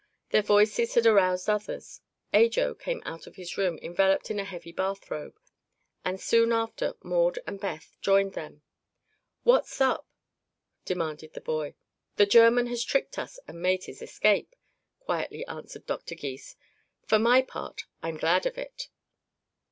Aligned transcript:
Their 0.31 0.41
voices 0.41 0.95
had 0.95 1.05
aroused 1.05 1.47
others. 1.47 2.01
Ajo 2.33 2.73
came 2.73 3.03
out 3.05 3.27
of 3.27 3.35
his 3.35 3.55
room, 3.55 3.77
enveloped 3.83 4.31
in 4.31 4.39
a 4.39 4.43
heavy 4.43 4.71
bathrobe, 4.71 5.39
and 6.03 6.19
soon 6.19 6.51
after 6.51 6.95
Maud 7.03 7.37
and 7.45 7.59
Beth 7.61 7.95
joined 8.01 8.33
them. 8.33 8.63
"What's 9.43 9.79
up?" 9.79 10.07
demanded 10.85 11.33
the 11.33 11.41
boy. 11.41 11.75
"The 12.15 12.25
German 12.25 12.65
has 12.65 12.83
tricked 12.83 13.19
us 13.19 13.39
and 13.47 13.61
made 13.61 13.83
his 13.83 14.01
escape," 14.01 14.55
quietly 15.01 15.45
answered 15.45 15.85
Dr. 15.85 16.15
Gys. 16.15 16.55
"For 17.05 17.19
my 17.19 17.43
part, 17.43 17.83
I'm 18.01 18.17
glad 18.17 18.47
of 18.47 18.57
it." 18.57 18.89